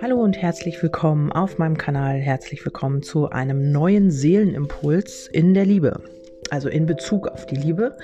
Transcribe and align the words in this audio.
Hallo 0.00 0.22
und 0.22 0.36
herzlich 0.36 0.82
willkommen 0.82 1.32
auf 1.32 1.58
meinem 1.58 1.76
Kanal. 1.76 2.18
Herzlich 2.20 2.64
willkommen 2.64 3.02
zu 3.02 3.30
einem 3.30 3.72
neuen 3.72 4.10
Seelenimpuls 4.10 5.28
in 5.32 5.54
der 5.54 5.66
Liebe 5.66 6.00
also 6.54 6.68
in 6.68 6.86
Bezug 6.86 7.26
auf 7.26 7.46
die 7.46 7.56
Liebe. 7.56 7.96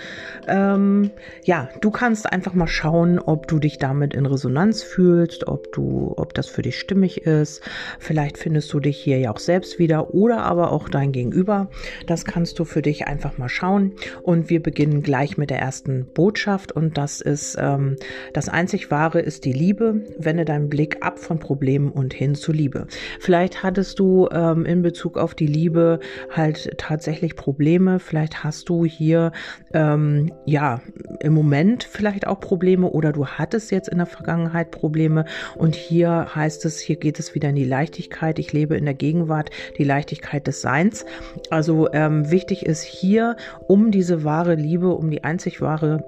Ähm, 0.49 1.13
ja, 1.45 1.69
du 1.81 1.93
kannst 1.93 2.31
einfach 2.31 2.53
mal 2.53 2.67
schauen, 2.67 3.21
ob 3.21 3.47
du 3.47 3.61
dich 3.61 3.79
damit 3.79 4.13
in 4.13 4.27
Resonanz 4.27 4.83
fühlst, 4.83 5.47
ob 5.47 5.71
du, 5.73 6.15
ob 6.17 6.35
das 6.35 6.49
für 6.49 6.63
dich 6.63 6.81
stimmig 6.81 7.27
ist. 7.27 7.63
Vielleicht 8.01 8.39
findest 8.39 8.73
du 8.73 8.81
dich 8.81 8.99
hier 8.99 9.19
ja 9.19 9.31
auch 9.31 9.39
selbst 9.39 9.79
wieder 9.79 10.15
oder 10.15 10.43
aber 10.43 10.73
auch 10.73 10.89
dein 10.89 11.13
Gegenüber. 11.13 11.69
Das 12.09 12.25
kannst 12.25 12.59
du 12.59 12.65
für 12.65 12.83
dich 12.83 13.07
einfach 13.07 13.39
mal 13.39 13.49
schauen. 13.49 13.93
Und 14.23 14.51
wir 14.51 14.61
beginnen 14.61 15.03
gleich 15.03 15.39
mit 15.39 15.51
der 15.51 15.61
ersten 15.61 16.07
Botschaft 16.13 16.73
und 16.73 16.99
das 16.99 17.21
ist 17.21 17.57
ähm, 17.57 17.95
das 18.33 18.49
einzig 18.49 18.91
Wahre 18.91 19.21
ist 19.21 19.45
die 19.45 19.53
Liebe. 19.53 20.03
Wende 20.19 20.45
deinen 20.45 20.69
Blick 20.69 21.05
ab 21.05 21.21
von 21.21 21.39
Problemen 21.39 21.93
und 21.93 22.13
hin 22.15 22.35
zu 22.35 22.51
Liebe. 22.51 22.89
Vielleicht 23.21 23.63
hattest 23.63 24.01
du 24.01 24.29
ähm, 24.33 24.65
in 24.65 24.83
Bezug 24.83 25.19
auf 25.19 25.37
die 25.37 25.47
Liebe 25.47 26.01
halt 26.31 26.79
tatsächlich 26.79 27.37
Probleme. 27.37 28.01
Vielleicht 28.01 28.40
hast 28.45 28.69
du 28.69 28.85
hier 28.85 29.33
ähm, 29.73 30.33
ja 30.47 30.81
im 31.21 31.33
Moment 31.33 31.85
vielleicht 31.85 32.27
auch 32.27 32.41
Probleme 32.41 32.89
oder 32.89 33.13
du 33.13 33.27
hattest 33.27 33.71
jetzt 33.71 33.89
in 33.89 33.99
der 33.99 34.07
Vergangenheit 34.07 34.71
Probleme 34.71 35.25
und 35.57 35.75
hier 35.75 36.29
heißt 36.35 36.65
es, 36.65 36.81
hier 36.81 36.97
geht 36.97 37.19
es 37.19 37.35
wieder 37.35 37.51
in 37.51 37.57
die 37.57 37.65
Leichtigkeit. 37.65 38.39
Ich 38.39 38.53
lebe 38.53 38.77
in 38.77 38.85
der 38.85 38.95
Gegenwart, 38.95 39.51
die 39.79 39.85
Leichtigkeit 39.85 40.47
des 40.47 40.61
Seins. 40.61 41.05
Also 41.51 41.93
ähm, 41.93 42.31
wichtig 42.31 42.67
ist 42.67 42.83
hier, 42.83 43.37
um 43.67 43.91
diese 43.91 44.25
wahre 44.25 44.55
Liebe, 44.55 44.91
um 44.91 45.11
die 45.11 45.25
einzig 45.25 45.61
wahre, 45.61 46.05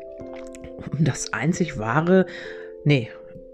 um 0.92 1.04
das 1.04 1.32
einzig 1.32 1.78
wahre, 1.78 2.26
nee, 2.84 3.08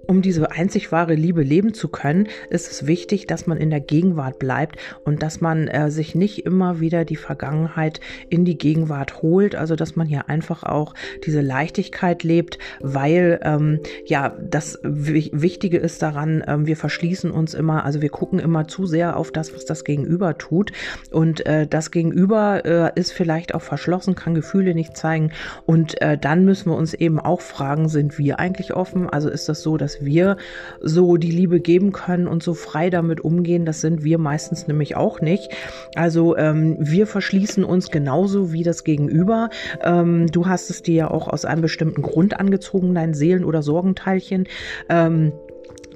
um 0.08 0.22
diese 0.22 0.50
einzig 0.50 0.90
wahre 0.90 1.14
Liebe 1.14 1.42
leben 1.42 1.74
zu 1.74 1.88
können, 1.88 2.28
ist 2.48 2.72
es 2.72 2.86
wichtig, 2.86 3.26
dass 3.26 3.46
man 3.46 3.58
in 3.58 3.68
der 3.68 3.80
Gegenwart 3.80 4.38
bleibt 4.38 4.76
und 5.04 5.22
dass 5.22 5.42
man 5.42 5.68
äh, 5.68 5.90
sich 5.90 6.14
nicht 6.14 6.46
immer 6.46 6.80
wieder 6.80 7.04
die 7.04 7.16
Vergangenheit 7.16 8.00
in 8.30 8.46
die 8.46 8.56
Gegenwart 8.56 9.22
holt. 9.22 9.54
Also 9.54 9.76
dass 9.76 9.96
man 9.96 10.06
hier 10.06 10.30
einfach 10.30 10.62
auch 10.62 10.94
diese 11.26 11.42
Leichtigkeit 11.42 12.22
lebt, 12.22 12.58
weil 12.80 13.38
ähm, 13.42 13.80
ja 14.06 14.34
das 14.40 14.78
Wichtige 14.82 15.76
ist 15.76 16.00
daran, 16.00 16.42
ähm, 16.46 16.66
wir 16.66 16.78
verschließen 16.78 17.30
uns 17.30 17.52
immer, 17.52 17.84
also 17.84 18.00
wir 18.00 18.08
gucken 18.08 18.38
immer 18.38 18.66
zu 18.66 18.86
sehr 18.86 19.14
auf 19.14 19.30
das, 19.30 19.54
was 19.54 19.66
das 19.66 19.84
Gegenüber 19.84 20.38
tut 20.38 20.72
und 21.10 21.44
äh, 21.44 21.66
das 21.66 21.90
Gegenüber 21.90 22.64
äh, 22.64 22.98
ist 22.98 23.12
vielleicht 23.12 23.54
auch 23.54 23.62
verschlossen, 23.62 24.14
kann 24.14 24.34
Gefühle 24.34 24.74
nicht 24.74 24.96
zeigen 24.96 25.32
und 25.66 26.00
äh, 26.00 26.16
dann 26.16 26.46
müssen 26.46 26.70
wir 26.70 26.76
uns 26.78 26.94
eben 26.94 27.20
auch 27.20 27.42
fragen, 27.42 27.90
sind 27.90 28.18
wir 28.18 28.38
eigentlich 28.38 28.74
offen? 28.74 29.10
Also 29.10 29.28
ist 29.28 29.50
das 29.50 29.60
so, 29.60 29.76
dass 29.76 29.97
wir 30.00 30.36
so 30.80 31.16
die 31.16 31.30
Liebe 31.30 31.60
geben 31.60 31.92
können 31.92 32.26
und 32.26 32.42
so 32.42 32.54
frei 32.54 32.90
damit 32.90 33.20
umgehen. 33.20 33.64
Das 33.64 33.80
sind 33.80 34.04
wir 34.04 34.18
meistens 34.18 34.66
nämlich 34.66 34.96
auch 34.96 35.20
nicht. 35.20 35.50
Also 35.94 36.36
ähm, 36.36 36.76
wir 36.78 37.06
verschließen 37.06 37.64
uns 37.64 37.90
genauso 37.90 38.52
wie 38.52 38.62
das 38.62 38.84
Gegenüber. 38.84 39.50
Ähm, 39.82 40.26
du 40.30 40.46
hast 40.46 40.70
es 40.70 40.82
dir 40.82 40.94
ja 40.94 41.10
auch 41.10 41.28
aus 41.28 41.44
einem 41.44 41.62
bestimmten 41.62 42.02
Grund 42.02 42.38
angezogen, 42.38 42.94
dein 42.94 43.14
Seelen- 43.14 43.44
oder 43.44 43.62
Sorgenteilchen. 43.62 44.48
Ähm, 44.88 45.32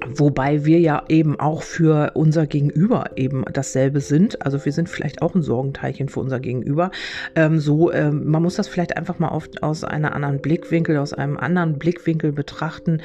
Wobei 0.07 0.65
wir 0.65 0.79
ja 0.79 1.03
eben 1.09 1.39
auch 1.39 1.63
für 1.63 2.11
unser 2.15 2.47
Gegenüber 2.47 3.11
eben 3.15 3.43
dasselbe 3.51 4.01
sind. 4.01 4.45
Also 4.45 4.63
wir 4.63 4.71
sind 4.71 4.89
vielleicht 4.89 5.21
auch 5.21 5.35
ein 5.35 5.41
Sorgenteilchen 5.41 6.09
für 6.09 6.19
unser 6.19 6.39
Gegenüber. 6.39 6.91
Ähm, 7.35 7.59
so, 7.59 7.91
ähm, 7.91 8.29
man 8.29 8.43
muss 8.43 8.55
das 8.55 8.67
vielleicht 8.67 8.97
einfach 8.97 9.19
mal 9.19 9.29
auf, 9.29 9.49
aus 9.61 9.83
einer 9.83 10.13
anderen 10.13 10.41
Blickwinkel, 10.41 10.97
aus 10.97 11.13
einem 11.13 11.37
anderen 11.37 11.79
Blickwinkel 11.79 12.31
betrachten. 12.31 13.01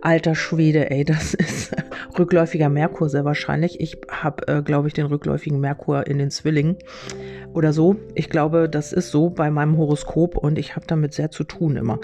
Alter 0.00 0.34
Schwede, 0.34 0.90
ey, 0.90 1.04
das 1.04 1.34
ist 1.34 1.74
rückläufiger 2.18 2.68
Merkur 2.68 3.08
sehr 3.08 3.24
wahrscheinlich. 3.24 3.80
Ich 3.80 3.98
habe, 4.10 4.46
äh, 4.48 4.62
glaube 4.62 4.88
ich, 4.88 4.94
den 4.94 5.06
rückläufigen 5.06 5.60
Merkur 5.60 6.06
in 6.06 6.18
den 6.18 6.30
Zwillingen 6.30 6.76
oder 7.54 7.72
so. 7.72 7.96
Ich 8.14 8.28
glaube, 8.28 8.68
das 8.68 8.92
ist 8.92 9.10
so 9.10 9.30
bei 9.30 9.50
meinem 9.50 9.76
Horoskop 9.76 10.36
und 10.36 10.58
ich 10.58 10.76
habe 10.76 10.86
damit 10.86 11.14
sehr 11.14 11.30
zu 11.30 11.44
tun 11.44 11.76
immer. 11.76 11.98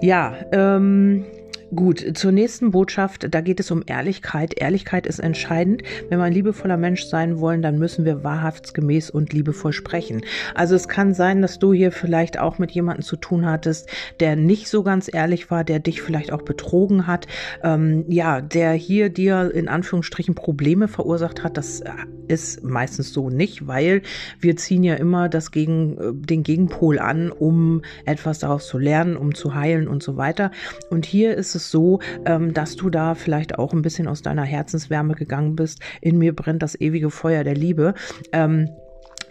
Ja, 0.00 0.34
ähm, 0.52 1.24
Gut, 1.72 2.18
zur 2.18 2.32
nächsten 2.32 2.72
Botschaft, 2.72 3.32
da 3.32 3.40
geht 3.40 3.60
es 3.60 3.70
um 3.70 3.84
Ehrlichkeit. 3.86 4.60
Ehrlichkeit 4.60 5.06
ist 5.06 5.20
entscheidend. 5.20 5.84
Wenn 6.08 6.18
wir 6.18 6.24
ein 6.24 6.32
liebevoller 6.32 6.76
Mensch 6.76 7.04
sein 7.04 7.38
wollen, 7.38 7.62
dann 7.62 7.78
müssen 7.78 8.04
wir 8.04 8.24
wahrhaftsgemäß 8.24 9.08
und 9.08 9.32
liebevoll 9.32 9.72
sprechen. 9.72 10.22
Also 10.56 10.74
es 10.74 10.88
kann 10.88 11.14
sein, 11.14 11.42
dass 11.42 11.60
du 11.60 11.72
hier 11.72 11.92
vielleicht 11.92 12.40
auch 12.40 12.58
mit 12.58 12.72
jemandem 12.72 13.04
zu 13.04 13.14
tun 13.14 13.46
hattest, 13.46 13.88
der 14.18 14.34
nicht 14.34 14.66
so 14.68 14.82
ganz 14.82 15.08
ehrlich 15.12 15.52
war, 15.52 15.62
der 15.62 15.78
dich 15.78 16.02
vielleicht 16.02 16.32
auch 16.32 16.42
betrogen 16.42 17.06
hat, 17.06 17.28
ähm, 17.62 18.04
ja, 18.08 18.40
der 18.40 18.72
hier 18.72 19.08
dir 19.08 19.52
in 19.54 19.68
Anführungsstrichen 19.68 20.34
Probleme 20.34 20.88
verursacht 20.88 21.44
hat. 21.44 21.56
Das 21.56 21.84
ist 22.26 22.64
meistens 22.64 23.12
so 23.12 23.30
nicht, 23.30 23.68
weil 23.68 24.02
wir 24.40 24.56
ziehen 24.56 24.82
ja 24.82 24.94
immer 24.94 25.28
das 25.28 25.52
gegen, 25.52 25.98
äh, 25.98 26.12
den 26.14 26.42
Gegenpol 26.42 26.98
an, 26.98 27.30
um 27.30 27.82
etwas 28.06 28.40
daraus 28.40 28.66
zu 28.66 28.78
lernen, 28.78 29.16
um 29.16 29.36
zu 29.36 29.54
heilen 29.54 29.86
und 29.86 30.02
so 30.02 30.16
weiter. 30.16 30.50
Und 30.90 31.06
hier 31.06 31.36
ist 31.36 31.54
es 31.54 31.59
es 31.60 31.70
so, 31.70 32.00
ähm, 32.24 32.52
dass 32.54 32.76
du 32.76 32.90
da 32.90 33.14
vielleicht 33.14 33.58
auch 33.58 33.72
ein 33.72 33.82
bisschen 33.82 34.08
aus 34.08 34.22
deiner 34.22 34.44
Herzenswärme 34.44 35.14
gegangen 35.14 35.56
bist. 35.56 35.80
In 36.00 36.18
mir 36.18 36.34
brennt 36.34 36.62
das 36.62 36.80
ewige 36.80 37.10
Feuer 37.10 37.44
der 37.44 37.54
Liebe. 37.54 37.94
Ähm, 38.32 38.68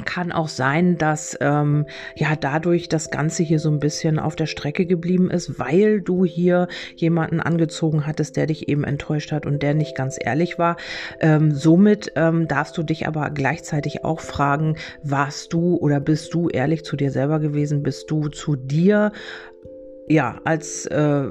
kann 0.06 0.32
auch 0.32 0.48
sein, 0.48 0.98
dass 0.98 1.38
ähm, 1.42 1.86
ja 2.16 2.36
dadurch 2.36 2.90
das 2.90 3.12
Ganze 3.12 3.44
hier 3.44 3.60
so 3.60 3.70
ein 3.70 3.80
bisschen 3.80 4.18
auf 4.18 4.36
der 4.36 4.46
Strecke 4.46 4.86
geblieben 4.86 5.30
ist, 5.30 5.60
weil 5.60 6.02
du 6.02 6.26
hier 6.26 6.68
jemanden 6.96 7.40
angezogen 7.40 8.08
hattest, 8.08 8.38
der 8.38 8.48
dich 8.48 8.70
eben 8.70 8.84
enttäuscht 8.84 9.32
hat 9.32 9.46
und 9.46 9.62
der 9.62 9.74
nicht 9.74 9.96
ganz 9.96 10.18
ehrlich 10.20 10.58
war. 10.58 10.78
Ähm, 11.20 11.52
somit 11.52 12.14
ähm, 12.16 12.48
darfst 12.48 12.78
du 12.78 12.84
dich 12.84 13.08
aber 13.08 13.30
gleichzeitig 13.30 14.06
auch 14.06 14.22
fragen, 14.22 14.76
warst 15.04 15.54
du 15.54 15.76
oder 15.78 16.00
bist 16.00 16.34
du 16.34 16.48
ehrlich 16.50 16.86
zu 16.86 16.96
dir 16.96 17.12
selber 17.12 17.40
gewesen? 17.40 17.84
Bist 17.84 18.10
du 18.10 18.30
zu 18.30 18.56
dir 18.56 19.12
ja, 20.10 20.42
als 20.44 20.88
äh, 20.88 21.24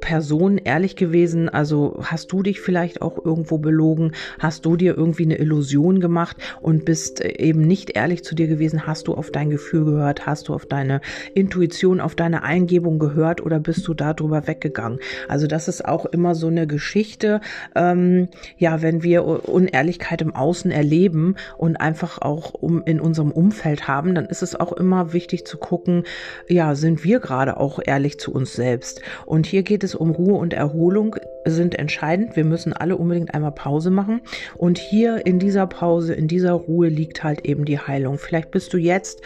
Person 0.00 0.58
ehrlich 0.58 0.96
gewesen? 0.96 1.48
Also 1.48 1.98
hast 2.02 2.30
du 2.30 2.42
dich 2.42 2.60
vielleicht 2.60 3.00
auch 3.00 3.24
irgendwo 3.24 3.56
belogen? 3.56 4.12
Hast 4.38 4.66
du 4.66 4.76
dir 4.76 4.98
irgendwie 4.98 5.24
eine 5.24 5.38
Illusion 5.38 5.98
gemacht 5.98 6.36
und 6.60 6.84
bist 6.84 7.24
äh, 7.24 7.38
eben 7.38 7.62
nicht 7.62 7.96
ehrlich 7.96 8.22
zu 8.22 8.34
dir 8.34 8.48
gewesen? 8.48 8.86
Hast 8.86 9.08
du 9.08 9.14
auf 9.14 9.30
dein 9.30 9.48
Gefühl 9.48 9.86
gehört? 9.86 10.26
Hast 10.26 10.48
du 10.48 10.54
auf 10.54 10.66
deine 10.66 11.00
Intuition, 11.34 12.02
auf 12.02 12.14
deine 12.14 12.42
Eingebung 12.42 12.98
gehört 12.98 13.40
oder 13.40 13.58
bist 13.58 13.88
du 13.88 13.94
darüber 13.94 14.46
weggegangen? 14.46 14.98
Also 15.28 15.46
das 15.46 15.66
ist 15.68 15.82
auch 15.82 16.04
immer 16.04 16.34
so 16.34 16.48
eine 16.48 16.66
Geschichte. 16.66 17.40
Ähm, 17.74 18.28
ja, 18.58 18.82
wenn 18.82 19.02
wir 19.02 19.24
Unehrlichkeit 19.48 20.20
im 20.20 20.36
Außen 20.36 20.70
erleben 20.70 21.36
und 21.56 21.76
einfach 21.76 22.20
auch 22.20 22.52
um 22.52 22.82
in 22.84 23.00
unserem 23.00 23.32
Umfeld 23.32 23.88
haben, 23.88 24.14
dann 24.14 24.26
ist 24.26 24.42
es 24.42 24.54
auch 24.54 24.74
immer 24.74 25.14
wichtig 25.14 25.46
zu 25.46 25.56
gucken, 25.56 26.04
ja, 26.46 26.74
sind 26.74 27.04
wir 27.04 27.18
gerade 27.18 27.56
auch 27.56 27.80
ehrlich 27.82 28.01
ehrlich 28.02 28.18
zu 28.18 28.32
uns 28.32 28.54
selbst. 28.54 29.00
Und 29.26 29.46
hier 29.46 29.62
geht 29.62 29.84
es 29.84 29.94
um 29.94 30.10
Ruhe 30.10 30.34
und 30.34 30.52
Erholung 30.52 31.14
sind 31.44 31.78
entscheidend. 31.78 32.34
Wir 32.34 32.44
müssen 32.44 32.72
alle 32.72 32.96
unbedingt 32.96 33.32
einmal 33.32 33.52
Pause 33.52 33.90
machen. 33.90 34.22
Und 34.56 34.78
hier 34.78 35.24
in 35.24 35.38
dieser 35.38 35.68
Pause, 35.68 36.12
in 36.12 36.26
dieser 36.26 36.52
Ruhe 36.52 36.88
liegt 36.88 37.22
halt 37.22 37.44
eben 37.44 37.64
die 37.64 37.78
Heilung. 37.78 38.18
Vielleicht 38.18 38.50
bist 38.50 38.72
du 38.72 38.76
jetzt 38.76 39.22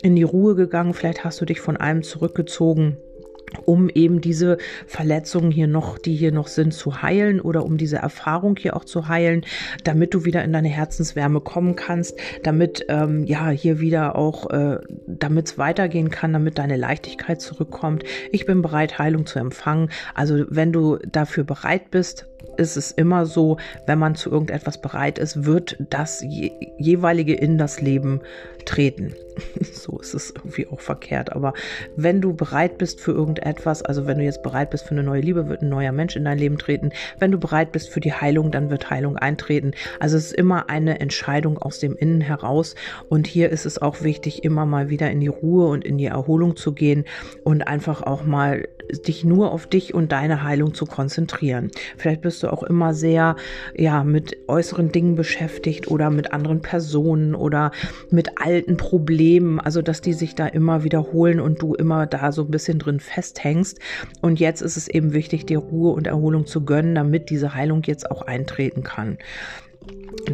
in 0.00 0.14
die 0.14 0.22
Ruhe 0.22 0.54
gegangen, 0.54 0.94
vielleicht 0.94 1.24
hast 1.24 1.40
du 1.40 1.44
dich 1.44 1.60
von 1.60 1.76
allem 1.76 2.04
zurückgezogen 2.04 2.98
um 3.64 3.88
eben 3.88 4.20
diese 4.20 4.58
Verletzungen 4.86 5.50
hier 5.50 5.66
noch, 5.66 5.98
die 5.98 6.14
hier 6.14 6.32
noch 6.32 6.48
sind, 6.48 6.72
zu 6.72 7.02
heilen 7.02 7.40
oder 7.40 7.64
um 7.64 7.76
diese 7.76 7.96
Erfahrung 7.96 8.56
hier 8.56 8.76
auch 8.76 8.84
zu 8.84 9.08
heilen, 9.08 9.44
damit 9.84 10.14
du 10.14 10.24
wieder 10.24 10.44
in 10.44 10.52
deine 10.52 10.68
Herzenswärme 10.68 11.40
kommen 11.40 11.76
kannst, 11.76 12.18
damit 12.42 12.84
ähm, 12.88 13.24
ja 13.24 13.48
hier 13.50 13.80
wieder 13.80 14.16
auch, 14.16 14.50
äh, 14.50 14.78
damit 15.06 15.46
es 15.46 15.58
weitergehen 15.58 16.10
kann, 16.10 16.32
damit 16.32 16.58
deine 16.58 16.76
Leichtigkeit 16.76 17.40
zurückkommt. 17.40 18.04
Ich 18.32 18.46
bin 18.46 18.62
bereit, 18.62 18.98
Heilung 18.98 19.26
zu 19.26 19.38
empfangen. 19.38 19.90
Also 20.14 20.44
wenn 20.48 20.72
du 20.72 20.98
dafür 21.10 21.44
bereit 21.44 21.90
bist, 21.90 22.26
ist 22.56 22.76
es 22.76 22.90
immer 22.90 23.26
so, 23.26 23.58
wenn 23.86 23.98
man 23.98 24.14
zu 24.14 24.30
irgendetwas 24.30 24.80
bereit 24.80 25.18
ist, 25.18 25.44
wird 25.44 25.76
das 25.90 26.22
je, 26.22 26.52
jeweilige 26.78 27.34
in 27.34 27.58
das 27.58 27.80
Leben 27.80 28.20
treten. 28.64 29.14
so 29.72 29.98
ist 29.98 30.14
es 30.14 30.30
irgendwie 30.30 30.66
auch 30.66 30.80
verkehrt. 30.80 31.32
Aber 31.32 31.54
wenn 31.96 32.20
du 32.20 32.34
bereit 32.34 32.78
bist 32.78 33.00
für 33.00 33.12
irgendetwas, 33.12 33.39
also 33.82 34.06
wenn 34.06 34.18
du 34.18 34.24
jetzt 34.24 34.42
bereit 34.42 34.70
bist 34.70 34.84
für 34.84 34.92
eine 34.92 35.02
neue 35.02 35.20
Liebe, 35.20 35.48
wird 35.48 35.62
ein 35.62 35.68
neuer 35.68 35.92
Mensch 35.92 36.16
in 36.16 36.24
dein 36.24 36.38
Leben 36.38 36.58
treten. 36.58 36.90
Wenn 37.18 37.30
du 37.30 37.38
bereit 37.38 37.72
bist 37.72 37.90
für 37.90 38.00
die 38.00 38.12
Heilung, 38.12 38.50
dann 38.50 38.70
wird 38.70 38.90
Heilung 38.90 39.16
eintreten. 39.16 39.72
Also 39.98 40.16
es 40.16 40.26
ist 40.26 40.34
immer 40.34 40.70
eine 40.70 41.00
Entscheidung 41.00 41.58
aus 41.58 41.78
dem 41.78 41.96
Innen 41.96 42.20
heraus. 42.20 42.74
Und 43.08 43.26
hier 43.26 43.50
ist 43.50 43.66
es 43.66 43.80
auch 43.80 44.02
wichtig, 44.02 44.44
immer 44.44 44.66
mal 44.66 44.90
wieder 44.90 45.10
in 45.10 45.20
die 45.20 45.28
Ruhe 45.28 45.68
und 45.68 45.84
in 45.84 45.98
die 45.98 46.06
Erholung 46.06 46.56
zu 46.56 46.72
gehen 46.72 47.04
und 47.44 47.66
einfach 47.66 48.02
auch 48.02 48.24
mal 48.24 48.66
dich 49.06 49.24
nur 49.24 49.52
auf 49.52 49.66
dich 49.66 49.94
und 49.94 50.12
deine 50.12 50.42
Heilung 50.42 50.74
zu 50.74 50.86
konzentrieren. 50.86 51.70
Vielleicht 51.96 52.22
bist 52.22 52.42
du 52.42 52.52
auch 52.52 52.62
immer 52.62 52.94
sehr, 52.94 53.36
ja, 53.76 54.04
mit 54.04 54.36
äußeren 54.48 54.92
Dingen 54.92 55.14
beschäftigt 55.14 55.88
oder 55.88 56.10
mit 56.10 56.32
anderen 56.32 56.60
Personen 56.60 57.34
oder 57.34 57.70
mit 58.10 58.40
alten 58.40 58.76
Problemen, 58.76 59.60
also 59.60 59.82
dass 59.82 60.00
die 60.00 60.12
sich 60.12 60.34
da 60.34 60.46
immer 60.46 60.84
wiederholen 60.84 61.40
und 61.40 61.62
du 61.62 61.74
immer 61.74 62.06
da 62.06 62.32
so 62.32 62.42
ein 62.42 62.50
bisschen 62.50 62.78
drin 62.78 63.00
festhängst. 63.30 63.78
Und 64.20 64.40
jetzt 64.40 64.62
ist 64.62 64.76
es 64.76 64.88
eben 64.88 65.12
wichtig, 65.12 65.46
dir 65.46 65.58
Ruhe 65.58 65.92
und 65.92 66.06
Erholung 66.06 66.46
zu 66.46 66.64
gönnen, 66.64 66.94
damit 66.94 67.30
diese 67.30 67.54
Heilung 67.54 67.82
jetzt 67.84 68.10
auch 68.10 68.22
eintreten 68.22 68.82
kann. 68.82 69.18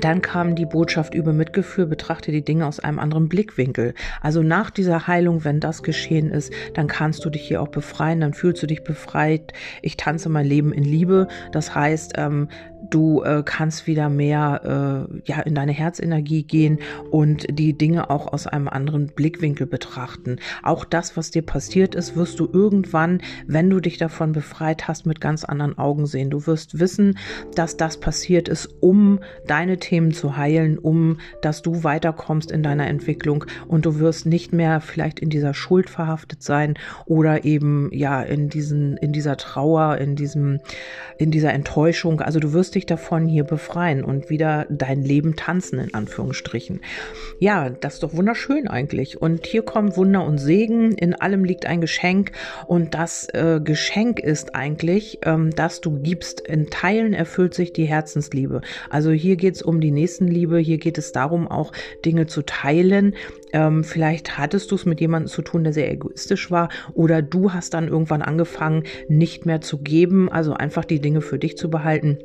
Dann 0.00 0.22
kam 0.22 0.56
die 0.56 0.66
Botschaft 0.66 1.14
über 1.14 1.32
Mitgefühl, 1.32 1.86
betrachte 1.86 2.32
die 2.32 2.44
Dinge 2.44 2.66
aus 2.66 2.80
einem 2.80 2.98
anderen 2.98 3.28
Blickwinkel. 3.28 3.94
Also 4.20 4.42
nach 4.42 4.70
dieser 4.70 5.06
Heilung, 5.06 5.44
wenn 5.44 5.60
das 5.60 5.84
geschehen 5.84 6.30
ist, 6.30 6.52
dann 6.74 6.88
kannst 6.88 7.24
du 7.24 7.30
dich 7.30 7.46
hier 7.46 7.62
auch 7.62 7.68
befreien, 7.68 8.20
dann 8.20 8.34
fühlst 8.34 8.62
du 8.62 8.66
dich 8.66 8.82
befreit. 8.82 9.52
Ich 9.82 9.96
tanze 9.96 10.28
mein 10.28 10.46
Leben 10.46 10.72
in 10.72 10.82
Liebe. 10.82 11.28
Das 11.52 11.74
heißt, 11.74 12.14
ähm, 12.16 12.48
du 12.90 13.22
äh, 13.22 13.42
kannst 13.44 13.86
wieder 13.86 14.08
mehr 14.08 15.08
äh, 15.12 15.20
ja 15.24 15.40
in 15.40 15.54
deine 15.54 15.72
Herzenergie 15.72 16.42
gehen 16.42 16.78
und 17.10 17.46
die 17.50 17.76
Dinge 17.76 18.10
auch 18.10 18.32
aus 18.32 18.46
einem 18.46 18.68
anderen 18.68 19.08
Blickwinkel 19.08 19.66
betrachten. 19.66 20.36
Auch 20.62 20.84
das, 20.84 21.16
was 21.16 21.30
dir 21.30 21.42
passiert 21.42 21.94
ist, 21.94 22.16
wirst 22.16 22.38
du 22.40 22.48
irgendwann, 22.52 23.20
wenn 23.46 23.70
du 23.70 23.80
dich 23.80 23.98
davon 23.98 24.32
befreit 24.32 24.88
hast, 24.88 25.06
mit 25.06 25.20
ganz 25.20 25.44
anderen 25.44 25.78
Augen 25.78 26.06
sehen. 26.06 26.30
Du 26.30 26.46
wirst 26.46 26.78
wissen, 26.78 27.18
dass 27.54 27.76
das 27.76 27.98
passiert 27.98 28.48
ist, 28.48 28.68
um 28.80 29.20
deine 29.46 29.78
Themen 29.78 30.12
zu 30.12 30.36
heilen, 30.36 30.78
um 30.78 31.18
dass 31.42 31.62
du 31.62 31.84
weiterkommst 31.84 32.50
in 32.50 32.62
deiner 32.62 32.86
Entwicklung 32.86 33.44
und 33.66 33.86
du 33.86 33.98
wirst 33.98 34.26
nicht 34.26 34.52
mehr 34.52 34.80
vielleicht 34.80 35.20
in 35.20 35.30
dieser 35.30 35.54
Schuld 35.54 35.90
verhaftet 35.90 36.42
sein 36.42 36.74
oder 37.06 37.44
eben 37.44 37.90
ja 37.92 38.22
in 38.22 38.48
diesen 38.48 38.96
in 38.98 39.12
dieser 39.12 39.36
Trauer, 39.36 39.98
in 39.98 40.16
diesem 40.16 40.60
in 41.18 41.30
dieser 41.30 41.52
Enttäuschung. 41.52 42.20
Also 42.20 42.40
du 42.40 42.52
wirst 42.52 42.75
dich 42.76 42.86
davon 42.86 43.26
hier 43.26 43.44
befreien 43.44 44.04
und 44.04 44.30
wieder 44.30 44.66
dein 44.70 45.02
Leben 45.02 45.34
tanzen, 45.34 45.80
in 45.80 45.94
Anführungsstrichen. 45.94 46.80
Ja, 47.40 47.70
das 47.70 47.94
ist 47.94 48.02
doch 48.02 48.14
wunderschön 48.14 48.68
eigentlich. 48.68 49.20
Und 49.20 49.46
hier 49.46 49.62
kommen 49.62 49.96
Wunder 49.96 50.24
und 50.24 50.38
Segen. 50.38 50.92
In 50.92 51.14
allem 51.14 51.44
liegt 51.44 51.66
ein 51.66 51.80
Geschenk. 51.80 52.32
Und 52.66 52.94
das 52.94 53.28
äh, 53.32 53.60
Geschenk 53.62 54.20
ist 54.20 54.54
eigentlich, 54.54 55.18
ähm, 55.22 55.50
dass 55.50 55.80
du 55.80 55.98
gibst. 56.00 56.40
In 56.40 56.70
Teilen 56.70 57.12
erfüllt 57.12 57.54
sich 57.54 57.72
die 57.72 57.86
Herzensliebe. 57.86 58.60
Also 58.90 59.10
hier 59.10 59.36
geht 59.36 59.56
es 59.56 59.62
um 59.62 59.80
die 59.80 59.90
Nächstenliebe. 59.90 60.58
Hier 60.58 60.78
geht 60.78 60.98
es 60.98 61.12
darum, 61.12 61.48
auch 61.48 61.72
Dinge 62.04 62.26
zu 62.26 62.42
teilen. 62.42 63.14
Ähm, 63.52 63.84
vielleicht 63.84 64.38
hattest 64.38 64.70
du 64.70 64.74
es 64.74 64.86
mit 64.86 65.00
jemandem 65.00 65.28
zu 65.28 65.42
tun, 65.42 65.64
der 65.64 65.72
sehr 65.72 65.90
egoistisch 65.90 66.50
war. 66.50 66.68
Oder 66.94 67.22
du 67.22 67.52
hast 67.52 67.74
dann 67.74 67.88
irgendwann 67.88 68.22
angefangen, 68.22 68.84
nicht 69.08 69.46
mehr 69.46 69.60
zu 69.60 69.78
geben. 69.78 70.30
Also 70.30 70.54
einfach 70.54 70.84
die 70.84 71.00
Dinge 71.00 71.22
für 71.22 71.38
dich 71.38 71.56
zu 71.56 71.70
behalten. 71.70 72.18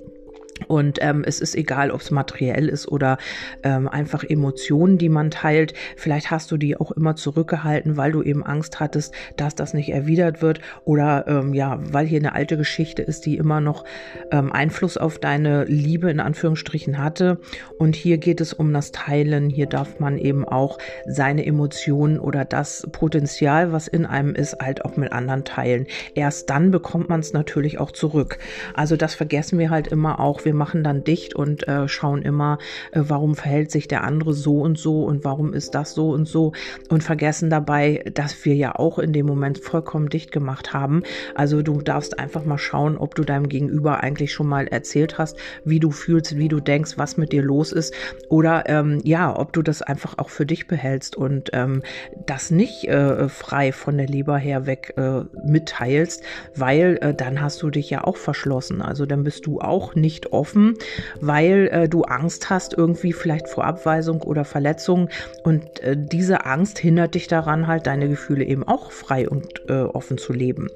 Und 0.68 1.00
ähm, 1.02 1.24
es 1.26 1.40
ist 1.42 1.56
egal, 1.56 1.92
ob 1.92 2.02
es 2.02 2.12
materiell 2.12 2.68
ist 2.68 2.88
oder 2.88 3.18
ähm, 3.64 3.88
einfach 3.88 4.24
Emotionen, 4.24 4.98
die 4.98 5.10
man 5.10 5.32
teilt. 5.32 5.74
Vielleicht 5.96 6.32
hast 6.32 6.52
du 6.52 6.58
die 6.58 6.78
auch 6.78 6.92
immer 6.92 7.16
zurückgehalten, 7.16 7.98
weil 7.98 8.12
du 8.12 8.22
eben 8.22 8.44
Angst 8.44 8.80
hattest, 8.80 9.14
dass 9.38 9.56
das 9.56 9.74
nicht 9.74 9.90
erwidert 9.90 10.42
wird. 10.42 10.62
Oder 10.86 11.26
ähm, 11.28 11.54
ja, 11.54 11.80
weil 11.82 12.06
hier 12.06 12.20
eine 12.20 12.34
alte 12.34 12.58
Geschichte 12.58 13.02
ist, 13.02 13.26
die 13.26 13.38
immer 13.38 13.62
noch 13.62 13.86
ähm, 14.32 14.52
Einfluss 14.52 14.98
auf 14.98 15.20
deine 15.20 15.66
Liebe 15.66 16.10
in 16.10 16.20
Anführungsstrichen 16.20 16.98
hatte. 16.98 17.40
Und 17.78 17.96
hier 17.96 18.18
geht 18.18 18.42
es 18.42 18.54
um 18.54 18.74
das 18.74 18.92
Teilen. 18.92 19.50
Hier 19.50 19.68
darf 19.68 20.00
man 20.00 20.18
eben 20.18 20.46
auch 20.46 20.78
seine 21.06 21.46
Emotionen 21.46 22.20
oder 22.20 22.46
das 22.46 22.88
Potenzial, 22.92 23.72
was 23.72 23.88
in 23.88 24.06
einem 24.06 24.36
ist, 24.36 24.58
halt 24.60 24.86
auch 24.86 24.98
mit 24.98 25.12
anderen 25.12 25.46
teilen. 25.46 25.88
Erst 26.16 26.50
dann 26.50 26.72
bekommt 26.72 27.10
man 27.10 27.20
es 27.20 27.34
natürlich 27.34 27.80
auch 27.80 27.92
zurück. 27.92 28.38
Also 28.74 28.96
das 28.96 29.16
vergessen 29.16 29.60
wir 29.60 29.70
halt 29.70 29.88
immer 29.88 30.20
auch. 30.20 30.46
Wir 30.46 30.51
wir 30.52 30.58
machen 30.58 30.84
dann 30.84 31.06
dicht 31.06 31.34
und 31.34 31.66
äh, 31.70 31.88
schauen 31.88 32.24
immer, 32.24 32.58
äh, 32.92 33.04
warum 33.08 33.36
verhält 33.36 33.72
sich 33.72 33.88
der 33.88 34.04
andere 34.04 34.34
so 34.34 34.60
und 34.60 34.78
so 34.78 35.06
und 35.06 35.24
warum 35.24 35.54
ist 35.54 35.76
das 35.76 35.94
so 35.94 36.10
und 36.10 36.28
so 36.28 36.52
und 36.90 37.06
vergessen 37.06 37.50
dabei, 37.50 38.04
dass 38.14 38.44
wir 38.44 38.54
ja 38.54 38.76
auch 38.76 39.00
in 39.00 39.14
dem 39.14 39.26
Moment 39.26 39.60
vollkommen 39.60 40.10
dicht 40.10 40.34
gemacht 40.34 40.74
haben. 40.74 41.04
Also 41.36 41.62
du 41.62 41.82
darfst 41.82 42.20
einfach 42.20 42.44
mal 42.44 42.58
schauen, 42.58 42.98
ob 42.98 43.16
du 43.16 43.24
deinem 43.24 43.48
Gegenüber 43.48 44.02
eigentlich 44.02 44.34
schon 44.34 44.48
mal 44.48 44.68
erzählt 44.68 45.18
hast, 45.18 45.38
wie 45.64 45.80
du 45.80 45.90
fühlst, 45.90 46.38
wie 46.38 46.50
du 46.50 46.60
denkst, 46.60 46.98
was 46.98 47.16
mit 47.16 47.32
dir 47.32 47.44
los 47.44 47.72
ist 47.72 47.94
oder 48.28 48.68
ähm, 48.68 49.00
ja, 49.06 49.34
ob 49.34 49.54
du 49.54 49.62
das 49.62 49.82
einfach 49.82 50.18
auch 50.18 50.30
für 50.30 50.46
dich 50.46 50.68
behältst 50.68 51.16
und 51.16 51.52
ähm, 51.54 51.82
das 52.26 52.52
nicht 52.52 52.90
äh, 52.90 53.30
frei 53.30 53.72
von 53.72 53.98
der 53.98 54.08
Leber 54.08 54.38
her 54.38 54.66
weg 54.66 54.96
äh, 54.98 55.22
mitteilst, 55.46 56.24
weil 56.56 56.98
äh, 57.00 57.14
dann 57.14 57.42
hast 57.42 57.62
du 57.62 57.70
dich 57.70 57.90
ja 57.90 58.04
auch 58.04 58.18
verschlossen. 58.18 58.82
Also 58.82 59.06
dann 59.06 59.24
bist 59.24 59.46
du 59.46 59.62
auch 59.62 59.96
nicht 59.96 60.31
offen, 60.32 60.78
weil 61.20 61.70
äh, 61.72 61.90
du 61.90 62.04
Angst 62.04 62.50
hast, 62.50 62.74
irgendwie 62.74 63.14
vielleicht 63.14 63.48
vor 63.48 63.66
Abweisung 63.66 64.22
oder 64.22 64.46
Verletzung. 64.46 65.10
Und 65.44 65.80
äh, 65.82 65.96
diese 65.98 66.46
Angst 66.46 66.80
hindert 66.80 67.16
dich 67.16 67.28
daran, 67.28 67.68
halt 67.68 67.88
deine 67.88 68.10
Gefühle 68.10 68.46
eben 68.46 68.64
auch 68.64 68.92
frei 68.92 69.30
und 69.30 69.70
äh, 69.70 69.82
offen 69.82 70.18
zu 70.18 70.34
leben. 70.34 70.70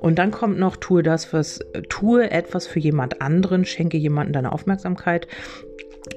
Und 0.00 0.18
dann 0.18 0.30
kommt 0.30 0.58
noch, 0.58 0.76
tue 0.76 1.02
das, 1.02 1.32
was, 1.32 1.60
tue 1.88 2.30
etwas 2.30 2.66
für 2.66 2.80
jemand 2.80 3.20
anderen, 3.20 3.64
schenke 3.64 3.96
jemandem 3.96 4.32
deine 4.32 4.52
Aufmerksamkeit. 4.52 5.26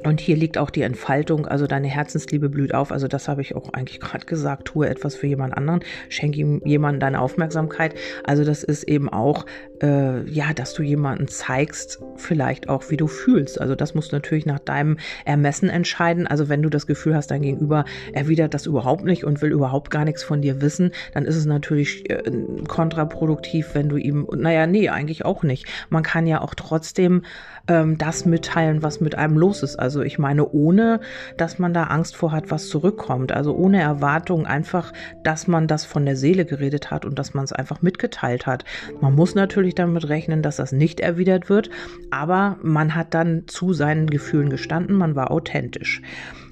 Und 0.03 0.19
hier 0.19 0.35
liegt 0.35 0.57
auch 0.57 0.69
die 0.69 0.81
Entfaltung, 0.81 1.47
also 1.47 1.67
deine 1.67 1.87
Herzensliebe 1.87 2.49
blüht 2.49 2.73
auf. 2.73 2.91
Also 2.91 3.07
das 3.07 3.27
habe 3.27 3.41
ich 3.41 3.55
auch 3.55 3.71
eigentlich 3.73 3.99
gerade 3.99 4.25
gesagt. 4.25 4.65
Tue 4.65 4.89
etwas 4.89 5.15
für 5.15 5.27
jemand 5.27 5.55
anderen, 5.55 5.81
schenke 6.09 6.39
ihm 6.39 6.61
jemandem 6.65 6.99
deine 6.99 7.21
Aufmerksamkeit. 7.21 7.95
Also 8.23 8.43
das 8.43 8.63
ist 8.63 8.83
eben 8.83 9.07
auch, 9.09 9.45
äh, 9.81 10.23
ja, 10.29 10.53
dass 10.53 10.73
du 10.73 10.83
jemanden 10.83 11.27
zeigst, 11.27 12.01
vielleicht 12.17 12.69
auch, 12.69 12.89
wie 12.89 12.97
du 12.97 13.07
fühlst. 13.07 13.61
Also 13.61 13.75
das 13.75 13.95
musst 13.95 14.11
du 14.11 14.15
natürlich 14.15 14.45
nach 14.45 14.59
deinem 14.59 14.97
Ermessen 15.25 15.69
entscheiden. 15.69 16.27
Also 16.27 16.49
wenn 16.49 16.61
du 16.61 16.69
das 16.69 16.87
Gefühl 16.87 17.15
hast, 17.15 17.31
dein 17.31 17.41
Gegenüber 17.41 17.85
erwidert 18.11 18.53
das 18.53 18.65
überhaupt 18.65 19.05
nicht 19.05 19.23
und 19.23 19.41
will 19.41 19.51
überhaupt 19.51 19.89
gar 19.89 20.05
nichts 20.05 20.23
von 20.23 20.41
dir 20.41 20.61
wissen, 20.61 20.91
dann 21.13 21.25
ist 21.25 21.35
es 21.35 21.45
natürlich 21.45 22.09
äh, 22.09 22.23
kontraproduktiv, 22.67 23.69
wenn 23.73 23.89
du 23.89 23.97
ihm, 23.97 24.27
naja, 24.35 24.67
nee, 24.67 24.89
eigentlich 24.89 25.23
auch 25.23 25.43
nicht. 25.43 25.67
Man 25.89 26.03
kann 26.03 26.27
ja 26.27 26.41
auch 26.41 26.55
trotzdem 26.55 27.23
ähm, 27.67 27.97
das 27.97 28.25
mitteilen, 28.25 28.83
was 28.83 28.99
mit 28.99 29.15
einem 29.15 29.37
los 29.37 29.63
ist. 29.63 29.79
Also 29.83 30.01
ich 30.01 30.17
meine, 30.17 30.47
ohne, 30.49 31.01
dass 31.35 31.59
man 31.59 31.73
da 31.73 31.83
Angst 31.83 32.15
vor 32.15 32.31
hat, 32.31 32.49
was 32.51 32.69
zurückkommt. 32.69 33.33
Also 33.33 33.53
ohne 33.53 33.81
Erwartung 33.81 34.47
einfach, 34.47 34.93
dass 35.25 35.45
man 35.45 35.67
das 35.67 35.83
von 35.83 36.05
der 36.05 36.15
Seele 36.15 36.45
geredet 36.45 36.89
hat 36.89 37.03
und 37.03 37.19
dass 37.19 37.33
man 37.33 37.43
es 37.43 37.51
einfach 37.51 37.81
mitgeteilt 37.81 38.47
hat. 38.47 38.63
Man 39.01 39.13
muss 39.13 39.35
natürlich 39.35 39.75
damit 39.75 40.07
rechnen, 40.07 40.41
dass 40.41 40.55
das 40.55 40.71
nicht 40.71 41.01
erwidert 41.01 41.49
wird, 41.49 41.69
aber 42.11 42.57
man 42.61 42.95
hat 42.95 43.13
dann 43.13 43.43
zu 43.47 43.73
seinen 43.73 44.09
Gefühlen 44.09 44.49
gestanden, 44.49 44.95
man 44.95 45.17
war 45.17 45.31
authentisch. 45.31 46.01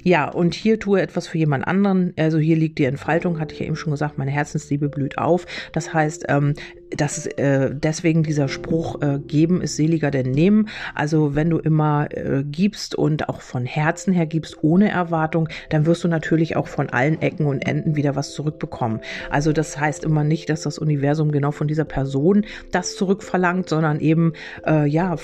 Ja, 0.04 0.30
und 0.30 0.54
hier 0.54 0.80
tue 0.80 1.02
etwas 1.02 1.28
für 1.28 1.38
jemand 1.38 1.68
anderen. 1.68 2.14
Also 2.18 2.38
hier 2.38 2.56
liegt 2.56 2.80
die 2.80 2.86
Entfaltung, 2.86 3.40
hatte 3.40 3.54
ich 3.54 3.62
ja 3.62 3.68
eben 3.68 3.76
schon 3.76 3.92
gesagt, 3.92 4.18
meine 4.18 4.32
Herzensliebe 4.32 4.90
blüht 4.90 5.18
auf. 5.18 5.46
Das 5.74 5.94
heißt, 5.94 6.26
ähm, 6.30 6.54
das 6.96 7.26
äh, 7.26 7.72
deswegen 7.74 8.24
dieser 8.24 8.48
Spruch, 8.48 9.02
äh, 9.02 9.20
geben 9.20 9.62
ist 9.62 9.76
seliger 9.76 10.12
denn 10.12 10.32
nehmen. 10.32 10.70
Also 10.94 11.36
wenn 11.36 11.50
du 11.50 11.58
immer 11.58 12.08
äh, 12.12 12.44
gibst 12.44 12.96
und 12.96 13.30
auch 13.30 13.42
von 13.42 13.66
Herzen 13.66 14.14
her 14.14 14.26
gibst, 14.26 14.64
ohne 14.64 14.90
Erwartung, 14.90 15.48
dann 15.70 15.86
wirst 15.86 16.04
du 16.04 16.08
natürlich 16.08 16.56
auch 16.56 16.68
von 16.68 16.90
allen 16.90 17.22
Ecken 17.22 17.46
und 17.46 17.66
Enden 17.66 17.96
wieder 17.96 18.16
was 18.16 18.34
zurückbekommen. 18.34 19.00
Also 19.30 19.54
das 19.54 19.80
heißt 19.80 20.04
immer 20.04 20.24
nicht, 20.24 20.50
dass 20.50 20.62
das 20.62 20.78
Universum 20.78 21.32
genau 21.32 21.52
von 21.52 21.68
dieser 21.68 21.86
Person 21.86 22.46
das 22.72 22.96
zurückverlangt, 22.96 23.70
sondern 23.70 24.00
eben, 24.00 24.34
äh, 24.66 24.88
ja, 24.88 25.16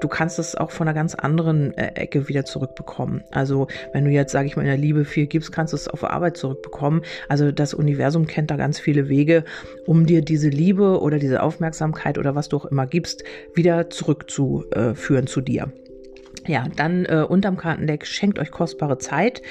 du 0.00 0.08
kannst 0.08 0.38
es 0.38 0.54
auch 0.54 0.70
von 0.70 0.88
einer 0.88 0.94
ganz 0.94 1.14
anderen 1.14 1.76
äh, 1.76 1.92
Ecke 1.94 2.28
wieder 2.28 2.44
zurückbekommen. 2.44 3.22
Also 3.30 3.66
wenn 3.92 4.04
du 4.04 4.10
jetzt, 4.20 4.32
sage 4.32 4.46
ich 4.46 4.56
mal, 4.56 4.62
in 4.62 4.68
der 4.68 4.76
Liebe 4.76 5.04
viel 5.04 5.26
gibst, 5.26 5.52
kannst 5.52 5.72
du 5.72 5.76
es 5.76 5.88
auf 5.88 6.04
Arbeit 6.04 6.36
zurückbekommen. 6.36 7.02
Also 7.28 7.52
das 7.52 7.74
Universum 7.74 8.26
kennt 8.26 8.50
da 8.50 8.56
ganz 8.56 8.78
viele 8.78 9.08
Wege, 9.08 9.44
um 9.86 10.06
dir 10.06 10.22
diese 10.22 10.48
Liebe 10.48 11.00
oder 11.00 11.18
diese 11.18 11.42
Aufmerksamkeit 11.42 12.18
oder 12.18 12.34
was 12.34 12.48
du 12.48 12.56
auch 12.58 12.66
immer 12.66 12.86
gibst, 12.86 13.24
wieder 13.54 13.90
zurückzuführen 13.90 15.26
zu 15.26 15.40
dir. 15.40 15.72
Ja, 16.46 16.64
dann 16.74 17.04
äh, 17.04 17.24
unterm 17.28 17.58
Kartendeck 17.58 18.06
schenkt 18.06 18.38
euch 18.38 18.50
kostbare 18.50 18.96
Zeit. 18.96 19.42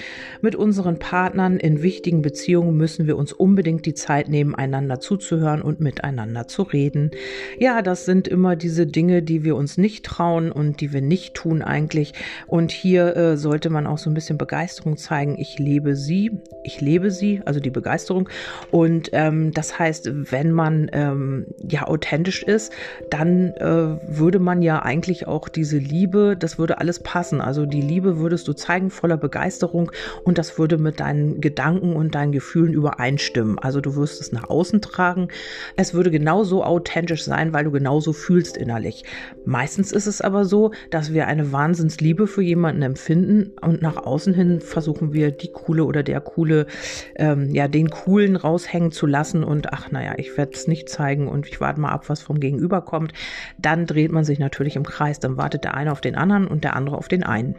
Mit 0.41 0.55
unseren 0.55 0.97
Partnern 0.97 1.57
in 1.57 1.83
wichtigen 1.83 2.23
Beziehungen 2.23 2.75
müssen 2.75 3.05
wir 3.05 3.15
uns 3.15 3.31
unbedingt 3.31 3.85
die 3.85 3.93
Zeit 3.93 4.27
nehmen, 4.27 4.55
einander 4.55 4.99
zuzuhören 4.99 5.61
und 5.61 5.79
miteinander 5.79 6.47
zu 6.47 6.63
reden. 6.63 7.11
Ja, 7.59 7.83
das 7.83 8.05
sind 8.05 8.27
immer 8.27 8.55
diese 8.55 8.87
Dinge, 8.87 9.21
die 9.21 9.43
wir 9.43 9.55
uns 9.55 9.77
nicht 9.77 10.03
trauen 10.03 10.51
und 10.51 10.81
die 10.81 10.91
wir 10.91 11.01
nicht 11.01 11.35
tun 11.35 11.61
eigentlich. 11.61 12.13
Und 12.47 12.71
hier 12.71 13.15
äh, 13.15 13.37
sollte 13.37 13.69
man 13.69 13.85
auch 13.85 13.99
so 13.99 14.09
ein 14.09 14.15
bisschen 14.15 14.39
Begeisterung 14.39 14.97
zeigen. 14.97 15.37
Ich 15.37 15.59
lebe 15.59 15.95
sie, 15.95 16.31
ich 16.63 16.81
lebe 16.81 17.11
sie, 17.11 17.41
also 17.45 17.59
die 17.59 17.69
Begeisterung. 17.69 18.29
Und 18.71 19.09
ähm, 19.13 19.51
das 19.51 19.77
heißt, 19.77 20.09
wenn 20.31 20.51
man 20.51 20.89
ähm, 20.91 21.45
ja 21.61 21.87
authentisch 21.87 22.41
ist, 22.41 22.73
dann 23.11 23.53
äh, 23.57 23.97
würde 24.07 24.39
man 24.39 24.63
ja 24.63 24.81
eigentlich 24.81 25.27
auch 25.27 25.49
diese 25.49 25.77
Liebe, 25.77 26.35
das 26.37 26.57
würde 26.57 26.68
würde 26.69 26.79
alles 26.79 26.99
passen. 26.99 27.41
Also 27.41 27.65
die 27.65 27.81
Liebe 27.81 28.19
würdest 28.19 28.47
du 28.47 28.53
zeigen 28.53 28.91
voller 28.91 29.17
Begeisterung 29.17 29.91
und 30.23 30.37
das 30.37 30.59
würde 30.59 30.77
mit 30.77 30.99
deinen 30.99 31.41
Gedanken 31.41 31.93
und 31.93 32.13
deinen 32.13 32.31
Gefühlen 32.31 32.73
übereinstimmen. 32.73 33.57
Also 33.57 33.81
du 33.81 33.95
wirst 33.95 34.21
es 34.21 34.31
nach 34.31 34.49
außen 34.49 34.81
tragen. 34.81 35.29
Es 35.75 35.95
würde 35.95 36.11
genauso 36.11 36.63
authentisch 36.63 37.23
sein, 37.23 37.53
weil 37.53 37.63
du 37.63 37.71
genauso 37.71 38.13
fühlst 38.13 38.55
innerlich. 38.55 39.03
Meistens 39.45 39.91
ist 39.91 40.05
es 40.05 40.21
aber 40.21 40.45
so, 40.45 40.71
dass 40.91 41.11
wir 41.11 41.25
eine 41.25 41.51
Wahnsinnsliebe 41.51 42.27
für 42.27 42.43
jemanden 42.43 42.83
empfinden 42.83 43.51
und 43.61 43.81
nach 43.81 43.97
außen 43.97 44.35
hin 44.35 44.61
versuchen 44.61 45.11
wir 45.11 45.31
die 45.31 45.51
coole 45.51 45.85
oder 45.85 46.03
der 46.03 46.21
coole, 46.21 46.67
ähm, 47.15 47.49
ja, 47.55 47.67
den 47.67 47.89
coolen 47.89 48.35
raushängen 48.35 48.91
zu 48.91 49.07
lassen 49.07 49.43
und 49.43 49.73
ach 49.73 49.89
naja, 49.89 50.13
ich 50.17 50.37
werde 50.37 50.51
es 50.53 50.67
nicht 50.67 50.87
zeigen 50.87 51.27
und 51.27 51.47
ich 51.47 51.59
warte 51.59 51.79
mal 51.81 51.89
ab, 51.89 52.09
was 52.09 52.21
vom 52.21 52.39
Gegenüber 52.39 52.81
kommt. 52.81 53.13
Dann 53.57 53.87
dreht 53.87 54.11
man 54.11 54.23
sich 54.23 54.37
natürlich 54.37 54.75
im 54.75 54.85
Kreis. 54.85 55.19
Dann 55.19 55.37
wartet 55.37 55.63
der 55.63 55.73
eine 55.73 55.91
auf 55.91 56.01
den 56.01 56.15
anderen 56.15 56.47
und 56.59 56.65
der 56.65 56.75
andere 56.75 56.97
auf 56.97 57.07
den 57.07 57.23
einen. 57.23 57.55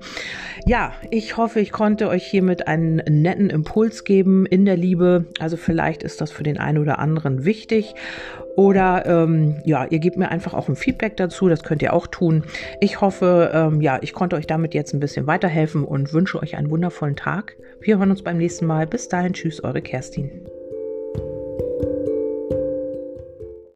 Ja, 0.67 0.93
ich 1.11 1.39
hoffe, 1.39 1.59
ich 1.61 1.73
konnte 1.73 2.09
euch 2.09 2.27
hiermit 2.27 2.69
einen 2.69 2.97
netten 2.97 3.49
Impuls 3.49 4.05
geben 4.05 4.45
in 4.45 4.67
der 4.67 4.77
Liebe. 4.77 5.25
Also 5.39 5.57
vielleicht 5.57 6.03
ist 6.03 6.21
das 6.21 6.31
für 6.31 6.43
den 6.43 6.59
einen 6.59 6.77
oder 6.77 6.99
anderen 6.99 7.47
wichtig. 7.47 7.95
Oder 8.57 9.07
ähm, 9.07 9.57
ja, 9.65 9.87
ihr 9.87 10.01
gebt 10.01 10.19
mir 10.19 10.29
einfach 10.29 10.53
auch 10.53 10.69
ein 10.69 10.77
Feedback 10.77 11.17
dazu. 11.17 11.49
Das 11.49 11.63
könnt 11.63 11.81
ihr 11.81 11.95
auch 11.95 12.07
tun. 12.07 12.45
Ich 12.81 13.01
hoffe, 13.01 13.51
ähm, 13.55 13.81
ja, 13.81 13.99
ich 14.03 14.13
konnte 14.13 14.37
euch 14.37 14.47
damit 14.47 14.75
jetzt 14.75 14.93
ein 14.93 15.01
bisschen 15.01 15.27
weiterhelfen 15.27 15.83
und 15.83 16.13
wünsche 16.13 16.39
euch 16.43 16.59
einen 16.59 16.69
wundervollen 16.69 17.17
Tag. 17.17 17.57
Wir 17.81 17.97
hören 17.97 18.11
uns 18.11 18.23
beim 18.23 18.37
nächsten 18.37 18.67
Mal. 18.67 18.87
Bis 18.87 19.09
dahin, 19.09 19.33
tschüss, 19.33 19.65
eure 19.65 19.81
Kerstin. 19.81 20.43